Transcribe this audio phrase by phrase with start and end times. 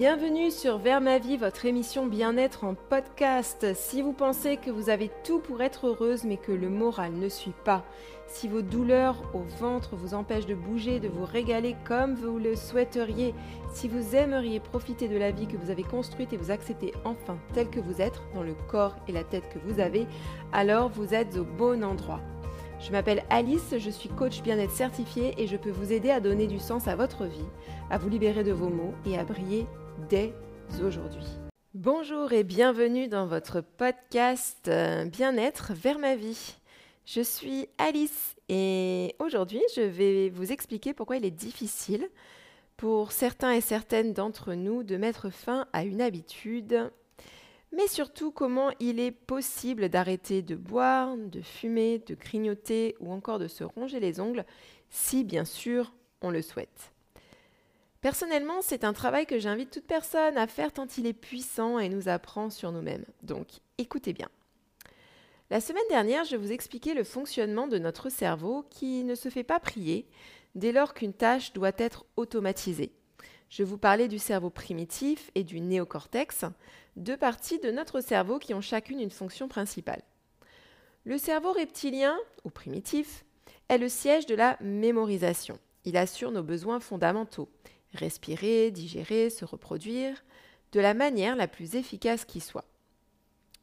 [0.00, 3.74] Bienvenue sur Vers ma vie, votre émission bien-être en podcast.
[3.74, 7.28] Si vous pensez que vous avez tout pour être heureuse mais que le moral ne
[7.28, 7.84] suit pas,
[8.26, 12.56] si vos douleurs au ventre vous empêchent de bouger, de vous régaler comme vous le
[12.56, 13.34] souhaiteriez,
[13.74, 17.36] si vous aimeriez profiter de la vie que vous avez construite et vous accepter enfin
[17.52, 20.06] tel que vous êtes, dans le corps et la tête que vous avez,
[20.50, 22.22] alors vous êtes au bon endroit.
[22.80, 26.46] Je m'appelle Alice, je suis coach bien-être certifié et je peux vous aider à donner
[26.46, 27.44] du sens à votre vie,
[27.90, 29.66] à vous libérer de vos maux et à briller
[30.08, 30.34] dès
[30.84, 31.24] aujourd'hui.
[31.74, 36.56] Bonjour et bienvenue dans votre podcast euh, Bien-être vers ma vie.
[37.06, 42.08] Je suis Alice et aujourd'hui je vais vous expliquer pourquoi il est difficile
[42.76, 46.90] pour certains et certaines d'entre nous de mettre fin à une habitude
[47.72, 53.38] mais surtout comment il est possible d'arrêter de boire, de fumer, de grignoter ou encore
[53.38, 54.44] de se ronger les ongles,
[54.88, 56.92] si bien sûr on le souhaite.
[58.00, 61.90] Personnellement, c'est un travail que j'invite toute personne à faire tant il est puissant et
[61.90, 63.04] nous apprend sur nous-mêmes.
[63.22, 64.28] Donc écoutez bien.
[65.50, 69.44] La semaine dernière, je vous expliquais le fonctionnement de notre cerveau qui ne se fait
[69.44, 70.08] pas prier
[70.54, 72.92] dès lors qu'une tâche doit être automatisée.
[73.50, 76.44] Je vous parlais du cerveau primitif et du néocortex,
[76.96, 80.02] deux parties de notre cerveau qui ont chacune une fonction principale.
[81.04, 83.24] Le cerveau reptilien, ou primitif,
[83.68, 85.58] est le siège de la mémorisation.
[85.84, 87.48] Il assure nos besoins fondamentaux,
[87.94, 90.22] respirer, digérer, se reproduire,
[90.72, 92.66] de la manière la plus efficace qui soit.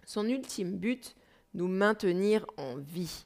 [0.05, 1.15] Son ultime but,
[1.53, 3.25] nous maintenir en vie.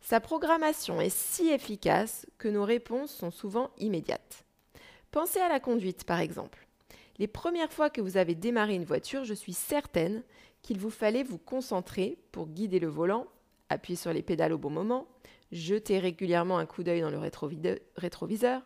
[0.00, 4.44] Sa programmation est si efficace que nos réponses sont souvent immédiates.
[5.10, 6.66] Pensez à la conduite, par exemple.
[7.18, 10.22] Les premières fois que vous avez démarré une voiture, je suis certaine
[10.62, 13.26] qu'il vous fallait vous concentrer pour guider le volant,
[13.68, 15.06] appuyer sur les pédales au bon moment,
[15.52, 17.18] jeter régulièrement un coup d'œil dans le
[17.96, 18.62] rétroviseur,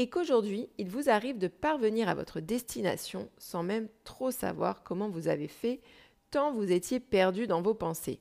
[0.00, 5.10] et qu'aujourd'hui, il vous arrive de parvenir à votre destination sans même trop savoir comment
[5.10, 5.82] vous avez fait,
[6.30, 8.18] tant vous étiez perdu dans vos pensées.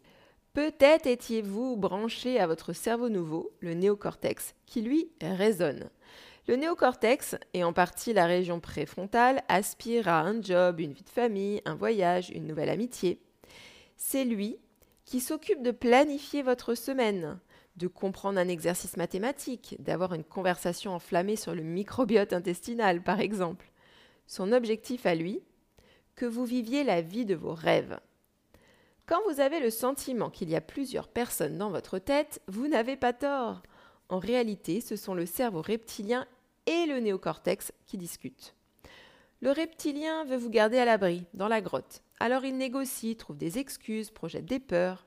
[0.52, 5.90] Peut-être étiez-vous branché à votre cerveau nouveau, le néocortex, qui lui résonne.
[6.50, 11.10] Le néocortex, et en partie la région préfrontale, aspire à un job, une vie de
[11.10, 13.22] famille, un voyage, une nouvelle amitié.
[13.96, 14.58] C'est lui
[15.06, 17.40] qui s'occupe de planifier votre semaine,
[17.80, 23.72] de comprendre un exercice mathématique, d'avoir une conversation enflammée sur le microbiote intestinal, par exemple.
[24.28, 25.42] Son objectif à lui,
[26.16, 27.98] que vous viviez la vie de vos rêves.
[29.06, 32.98] Quand vous avez le sentiment qu'il y a plusieurs personnes dans votre tête, vous n'avez
[32.98, 33.64] pas tort.
[34.10, 36.28] En réalité, ce sont le cerveau reptilien
[36.66, 38.54] et le néocortex qui discutent.
[39.42, 42.04] Le reptilien veut vous garder à l'abri, dans la grotte.
[42.20, 45.06] Alors il négocie, trouve des excuses, projette des peurs.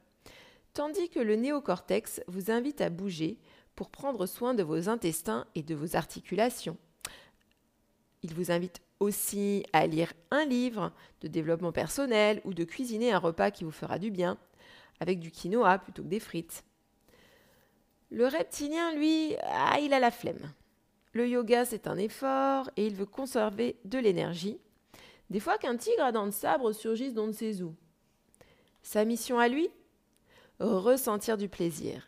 [0.74, 3.38] Tandis que le néocortex vous invite à bouger
[3.74, 6.78] pour prendre soin de vos intestins et de vos articulations.
[8.22, 13.18] Il vous invite aussi à lire un livre de développement personnel ou de cuisiner un
[13.18, 14.38] repas qui vous fera du bien,
[15.00, 16.64] avec du quinoa plutôt que des frites.
[18.10, 20.52] Le reptilien, lui, ah, il a la flemme.
[21.12, 24.58] Le yoga, c'est un effort et il veut conserver de l'énergie.
[25.28, 27.74] Des fois qu'un tigre à dents de sabre surgisse d'on ne sait où.
[28.82, 29.68] Sa mission à lui?
[30.60, 32.06] Ressentir du plaisir,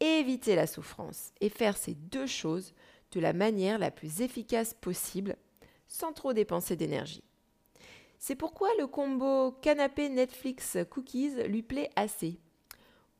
[0.00, 2.74] éviter la souffrance et faire ces deux choses
[3.12, 5.36] de la manière la plus efficace possible
[5.86, 7.22] sans trop dépenser d'énergie.
[8.18, 12.38] C'est pourquoi le combo canapé Netflix cookies lui plaît assez.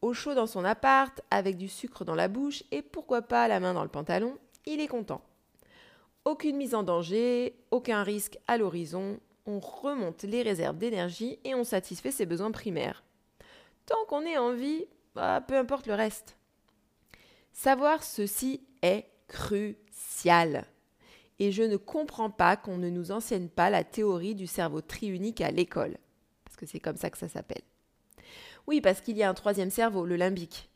[0.03, 3.61] Au chaud dans son appart, avec du sucre dans la bouche et pourquoi pas la
[3.61, 4.37] main dans le pantalon,
[4.67, 5.23] il est content.
[6.25, 11.65] Aucune mise en danger, aucun risque à l'horizon, on remonte les réserves d'énergie et on
[11.65, 13.05] satisfait ses besoins primaires.
[13.87, 16.37] Tant qu'on est en vie, bah, peu importe le reste.
[17.53, 20.67] Savoir ceci est crucial.
[21.39, 25.41] Et je ne comprends pas qu'on ne nous enseigne pas la théorie du cerveau triunique
[25.41, 25.97] à l'école.
[26.45, 27.63] Parce que c'est comme ça que ça s'appelle.
[28.67, 30.71] Oui, parce qu'il y a un troisième cerveau, le limbique.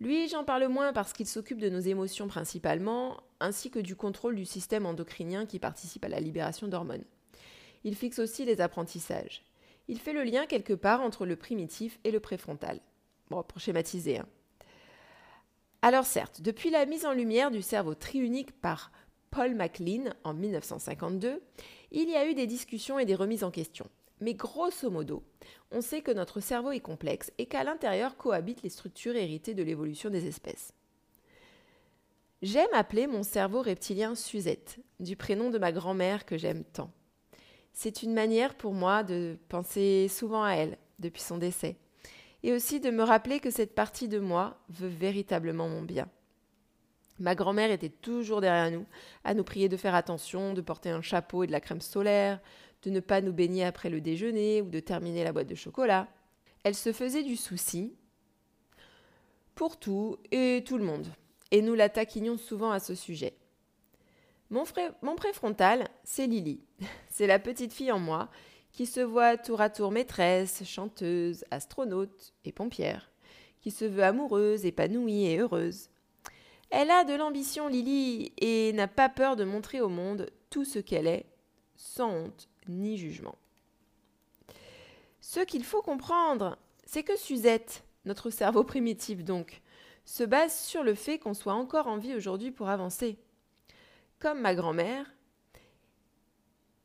[0.00, 4.34] Lui, j'en parle moins parce qu'il s'occupe de nos émotions principalement, ainsi que du contrôle
[4.34, 7.04] du système endocrinien qui participe à la libération d'hormones.
[7.84, 9.44] Il fixe aussi les apprentissages.
[9.92, 12.80] Il fait le lien quelque part entre le primitif et le préfrontal.
[13.28, 14.20] Bon, pour schématiser.
[14.20, 14.26] Hein.
[15.82, 18.90] Alors certes, depuis la mise en lumière du cerveau triunique par
[19.30, 21.42] Paul MacLean en 1952,
[21.90, 23.86] il y a eu des discussions et des remises en question.
[24.22, 25.24] Mais grosso modo,
[25.70, 29.62] on sait que notre cerveau est complexe et qu'à l'intérieur cohabitent les structures héritées de
[29.62, 30.72] l'évolution des espèces.
[32.40, 36.90] J'aime appeler mon cerveau reptilien Suzette, du prénom de ma grand-mère que j'aime tant.
[37.72, 41.76] C'est une manière pour moi de penser souvent à elle depuis son décès,
[42.42, 46.08] et aussi de me rappeler que cette partie de moi veut véritablement mon bien.
[47.18, 48.86] Ma grand-mère était toujours derrière nous,
[49.24, 52.40] à nous prier de faire attention, de porter un chapeau et de la crème solaire,
[52.82, 56.08] de ne pas nous baigner après le déjeuner ou de terminer la boîte de chocolat.
[56.64, 57.94] Elle se faisait du souci
[59.54, 61.06] pour tout et tout le monde,
[61.50, 63.34] et nous la taquinions souvent à ce sujet.
[64.52, 66.60] Mon, préfrontal, c'est Lily.
[67.08, 68.28] C'est la petite fille en moi
[68.70, 73.10] qui se voit tour à tour maîtresse, chanteuse, astronaute et pompière,
[73.62, 75.88] qui se veut amoureuse, épanouie et heureuse.
[76.68, 80.78] Elle a de l'ambition, Lily, et n'a pas peur de montrer au monde tout ce
[80.78, 81.26] qu'elle est,
[81.74, 83.36] sans honte ni jugement.
[85.20, 89.62] Ce qu'il faut comprendre, c'est que Suzette, notre cerveau primitif donc,
[90.04, 93.18] se base sur le fait qu'on soit encore en vie aujourd'hui pour avancer.
[94.22, 95.04] Comme ma grand-mère,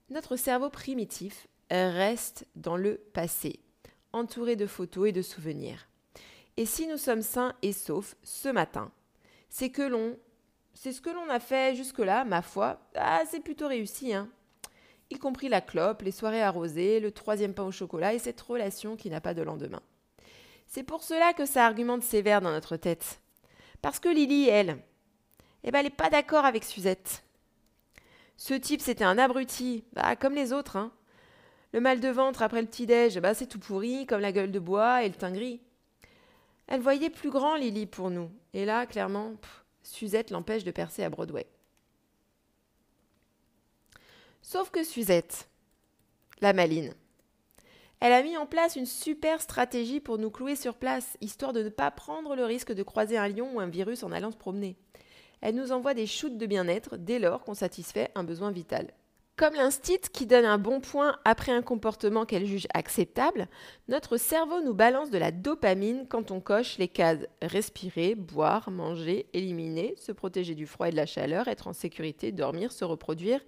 [0.10, 3.60] notre cerveau primitif reste dans le passé,
[4.12, 5.88] entouré de photos et de souvenirs.
[6.57, 8.92] Et si nous sommes sains et saufs ce matin,
[9.50, 10.18] c'est que l'on
[10.74, 14.31] c'est ce que l'on a fait jusque-là, ma foi, ah, c'est plutôt réussi, hein
[15.12, 18.95] y compris la clope, les soirées arrosées, le troisième pain au chocolat et cette relation
[18.95, 19.83] qui n'a pas de lendemain.
[20.66, 23.22] C'est pour cela que ça argumente sévère dans notre tête.
[23.83, 24.80] Parce que Lily, elle,
[25.63, 27.24] eh ben, elle n'est pas d'accord avec Suzette.
[28.38, 30.75] Ce type, c'était un abruti, bah, comme les autres.
[30.75, 30.92] Hein.
[31.74, 34.60] Le mal de ventre après le petit-déj, bah, c'est tout pourri, comme la gueule de
[34.60, 35.60] bois et le teint gris.
[36.68, 38.30] Elle voyait plus grand Lily pour nous.
[38.54, 39.34] Et là, clairement,
[39.84, 41.48] Suzette l'empêche de percer à Broadway.
[44.42, 45.50] Sauf que Suzette,
[46.40, 46.94] la maline,
[48.00, 51.63] elle a mis en place une super stratégie pour nous clouer sur place, histoire de
[51.63, 54.38] ne pas prendre le risque de croiser un lion ou un virus en allant se
[54.38, 54.78] promener.
[55.42, 58.88] Elle nous envoie des shoots de bien-être dès lors qu'on satisfait un besoin vital.
[59.38, 63.48] Comme l'instit qui donne un bon point après un comportement qu'elle juge acceptable,
[63.88, 69.28] notre cerveau nous balance de la dopamine quand on coche les cases respirer, boire, manger,
[69.34, 73.40] éliminer, se protéger du froid et de la chaleur, être en sécurité, dormir, se reproduire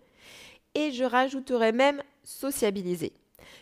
[0.76, 3.14] et je rajouterais même sociabiliser.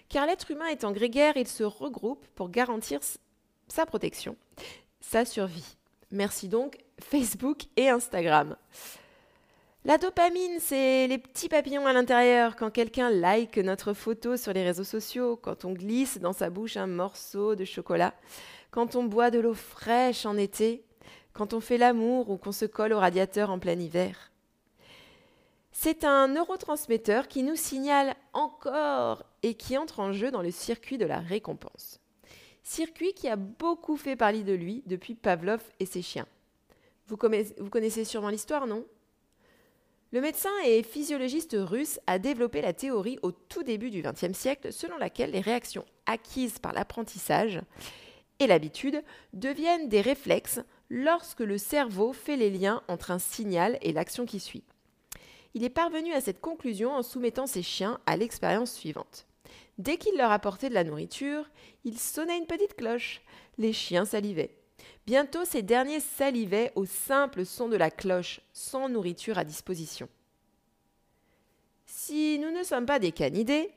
[0.10, 3.00] Car l'être humain étant grégaire, il se regroupe pour garantir
[3.70, 4.36] sa protection,
[5.00, 5.77] sa survie.
[6.12, 8.56] Merci donc Facebook et Instagram.
[9.84, 14.64] La dopamine, c'est les petits papillons à l'intérieur quand quelqu'un like notre photo sur les
[14.64, 18.14] réseaux sociaux, quand on glisse dans sa bouche un morceau de chocolat,
[18.72, 20.84] quand on boit de l'eau fraîche en été,
[21.34, 24.32] quand on fait l'amour ou qu'on se colle au radiateur en plein hiver.
[25.72, 30.98] C'est un neurotransmetteur qui nous signale encore et qui entre en jeu dans le circuit
[30.98, 32.00] de la récompense.
[32.70, 36.28] Circuit qui a beaucoup fait parler de lui depuis Pavlov et ses chiens.
[37.08, 38.86] Vous connaissez, sûrement l'histoire, non?
[40.12, 44.74] Le médecin et physiologiste russe a développé la théorie au tout début du XXe siècle
[44.74, 47.62] selon laquelle les réactions acquises par l'apprentissage
[48.40, 50.60] et l'habitude deviennent des réflexes
[50.90, 54.66] lorsque le cerveau fait les liens entre un signal et l'action qui suit
[55.54, 59.27] il est parvenu à cette conclusion en soumettant ses chiens à l'expérience suivante.
[59.78, 61.50] Dès qu'il leur apportait de la nourriture,
[61.84, 63.22] il sonnait une petite cloche.
[63.58, 64.56] Les chiens salivaient.
[65.06, 70.10] Bientôt, ces derniers salivaient au simple son de la cloche, sans nourriture à disposition.
[71.86, 73.72] Si nous ne sommes pas des canidés,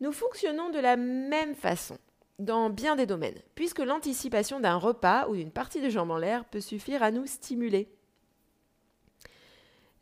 [0.00, 1.98] nous fonctionnons de la même façon
[2.38, 6.44] dans bien des domaines, puisque l'anticipation d'un repas ou d'une partie de jambes en l'air
[6.44, 7.88] peut suffire à nous stimuler.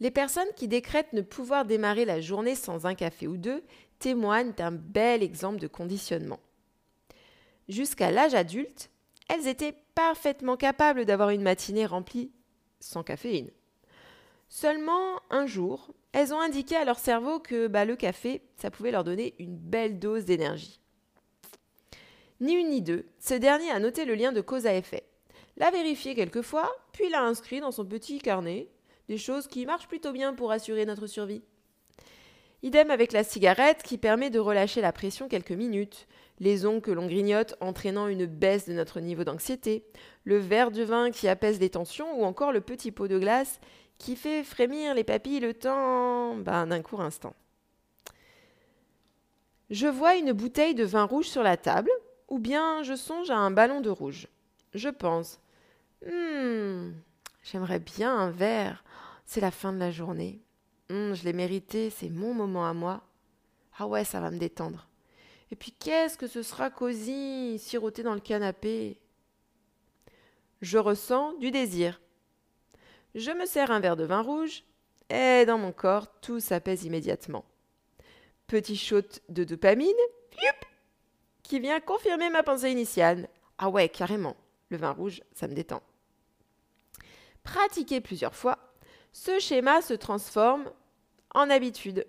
[0.00, 3.62] Les personnes qui décrètent ne pouvoir démarrer la journée sans un café ou deux
[3.98, 6.40] témoignent d'un bel exemple de conditionnement.
[7.68, 8.90] Jusqu'à l'âge adulte,
[9.28, 12.30] elles étaient parfaitement capables d'avoir une matinée remplie
[12.78, 13.50] sans caféine.
[14.48, 18.92] Seulement un jour, elles ont indiqué à leur cerveau que bah, le café, ça pouvait
[18.92, 20.80] leur donner une belle dose d'énergie.
[22.40, 25.04] Ni une ni deux, ce dernier a noté le lien de cause à effet,
[25.56, 28.68] l'a vérifié quelquefois, puis l'a inscrit dans son petit carnet
[29.08, 31.42] des choses qui marchent plutôt bien pour assurer notre survie.
[32.62, 36.06] Idem avec la cigarette qui permet de relâcher la pression quelques minutes,
[36.40, 39.84] les ongles que l'on grignote entraînant une baisse de notre niveau d'anxiété,
[40.24, 43.60] le verre de vin qui apaise les tensions ou encore le petit pot de glace
[43.98, 47.34] qui fait frémir les papilles le temps ben, d'un court instant.
[49.70, 51.90] Je vois une bouteille de vin rouge sur la table,
[52.28, 54.28] ou bien je songe à un ballon de rouge.
[54.74, 55.40] Je pense,
[56.06, 56.92] hmm,
[57.42, 58.84] j'aimerais bien un verre.
[59.26, 60.40] C'est la fin de la journée.
[60.88, 63.02] Hum, je l'ai mérité, c'est mon moment à moi.
[63.78, 64.88] Ah ouais, ça va me détendre.
[65.50, 68.98] Et puis qu'est-ce que ce sera cosy, siroté dans le canapé?
[70.62, 72.00] Je ressens du désir.
[73.14, 74.64] Je me sers un verre de vin rouge,
[75.10, 77.44] et dans mon corps, tout s'apaise immédiatement.
[78.46, 79.92] Petit shot de dopamine,
[81.42, 83.28] qui vient confirmer ma pensée initiale.
[83.58, 84.36] Ah ouais, carrément,
[84.70, 85.82] le vin rouge, ça me détend.
[87.42, 88.58] Pratiqué plusieurs fois,
[89.16, 90.70] ce schéma se transforme
[91.34, 92.06] en habitude.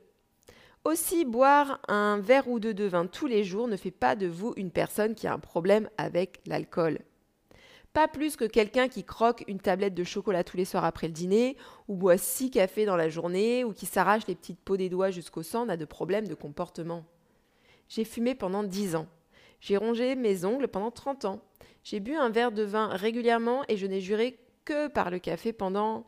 [0.83, 4.27] Aussi, boire un verre ou deux de vin tous les jours ne fait pas de
[4.27, 6.99] vous une personne qui a un problème avec l'alcool.
[7.93, 11.13] Pas plus que quelqu'un qui croque une tablette de chocolat tous les soirs après le
[11.13, 11.55] dîner,
[11.87, 15.09] ou boit six cafés dans la journée, ou qui s'arrache les petites peaux des doigts
[15.09, 17.05] jusqu'au sang n'a de problème de comportement.
[17.87, 19.07] J'ai fumé pendant dix ans.
[19.61, 21.39] J'ai rongé mes ongles pendant trente ans.
[21.85, 25.53] J'ai bu un verre de vin régulièrement et je n'ai juré que par le café
[25.53, 26.05] pendant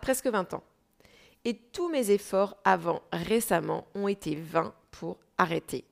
[0.00, 0.62] presque vingt ans.
[1.44, 5.84] Et tous mes efforts avant, récemment, ont été vains pour arrêter.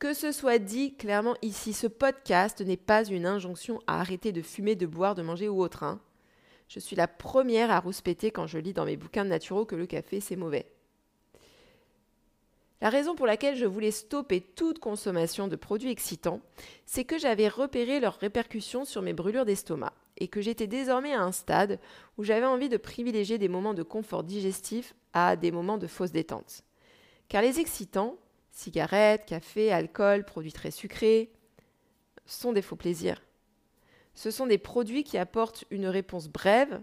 [0.00, 4.42] Que ce soit dit clairement ici, ce podcast n'est pas une injonction à arrêter de
[4.42, 5.82] fumer, de boire, de manger ou autre.
[5.82, 6.00] Hein.
[6.68, 9.86] Je suis la première à rouspéter quand je lis dans mes bouquins naturaux que le
[9.86, 10.66] café c'est mauvais.
[12.80, 16.40] La raison pour laquelle je voulais stopper toute consommation de produits excitants,
[16.86, 21.22] c'est que j'avais repéré leurs répercussions sur mes brûlures d'estomac et que j'étais désormais à
[21.22, 21.80] un stade
[22.18, 26.12] où j'avais envie de privilégier des moments de confort digestif à des moments de fausse
[26.12, 26.62] détente.
[27.28, 28.18] Car les excitants,
[28.50, 31.32] cigarettes, café, alcool, produits très sucrés,
[32.26, 33.22] sont des faux plaisirs.
[34.14, 36.80] Ce sont des produits qui apportent une réponse brève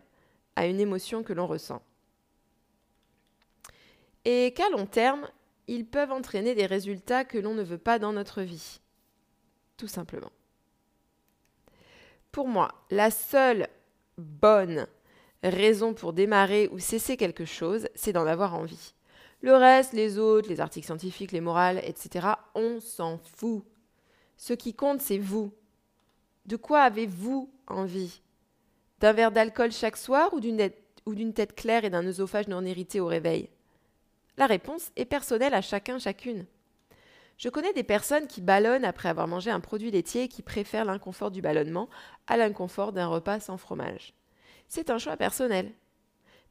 [0.56, 1.82] à une émotion que l'on ressent.
[4.26, 5.30] Et qu'à long terme,
[5.68, 8.80] ils peuvent entraîner des résultats que l'on ne veut pas dans notre vie.
[9.78, 10.32] Tout simplement.
[12.32, 13.68] Pour moi, la seule
[14.18, 14.88] bonne
[15.44, 18.94] raison pour démarrer ou cesser quelque chose, c'est d'en avoir envie.
[19.42, 23.64] Le reste, les autres, les articles scientifiques, les morales, etc., on s'en fout.
[24.36, 25.52] Ce qui compte, c'est vous.
[26.46, 28.22] De quoi avez-vous envie?
[29.00, 33.06] D'un verre d'alcool chaque soir ou d'une tête claire et d'un œsophage non irrité au
[33.06, 33.50] réveil?
[34.38, 36.46] La réponse est personnelle à chacun, chacune.
[37.38, 40.86] Je connais des personnes qui ballonnent après avoir mangé un produit laitier et qui préfèrent
[40.86, 41.88] l'inconfort du ballonnement
[42.26, 44.14] à l'inconfort d'un repas sans fromage.
[44.68, 45.72] C'est un choix personnel.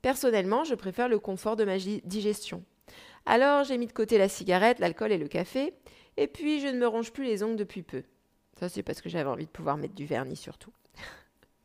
[0.01, 2.63] Personnellement, je préfère le confort de ma digestion.
[3.25, 5.75] Alors j'ai mis de côté la cigarette, l'alcool et le café,
[6.17, 8.05] et puis je ne me ronge plus les ongles depuis peu.
[8.61, 10.73] Ça c'est parce que j'avais envie de pouvoir mettre du vernis surtout.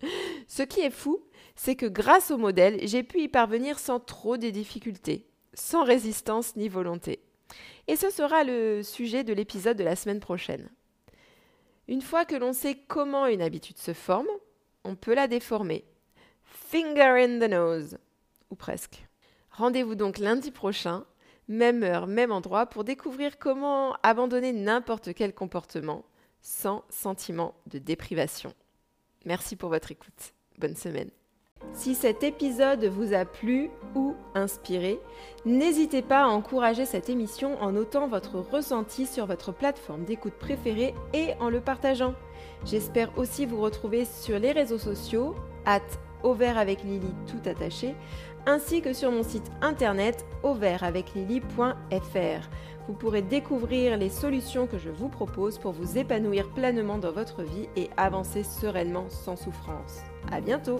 [0.48, 1.24] Ce qui est fou,
[1.56, 6.56] c'est que grâce au modèle, j'ai pu y parvenir sans trop de difficultés, sans résistance
[6.56, 7.22] ni volonté.
[7.88, 10.70] Et ce sera le sujet de l'épisode de la semaine prochaine.
[11.88, 14.28] Une fois que l'on sait comment une habitude se forme,
[14.84, 15.86] on peut la déformer.
[16.44, 17.98] Finger in the nose,
[18.50, 19.06] ou presque.
[19.52, 21.06] Rendez-vous donc lundi prochain
[21.52, 26.06] même heure, même endroit, pour découvrir comment abandonner n'importe quel comportement
[26.42, 28.54] sans sentiment de déprivation.
[29.26, 30.34] Merci pour votre écoute.
[30.58, 31.12] Bonne semaine.
[31.74, 35.00] Si cet épisode vous a plu ou inspiré,
[35.46, 40.94] n'hésitez pas à encourager cette émission en notant votre ressenti sur votre plateforme d'écoute préférée
[41.14, 42.14] et en le partageant.
[42.66, 45.82] J'espère aussi vous retrouver sur les réseaux sociaux, at
[46.24, 47.96] au avec Lily tout attaché,
[48.46, 52.50] ainsi que sur mon site internet auvertaveclily.fr.
[52.88, 57.44] Vous pourrez découvrir les solutions que je vous propose pour vous épanouir pleinement dans votre
[57.44, 60.02] vie et avancer sereinement sans souffrance.
[60.32, 60.80] À bientôt!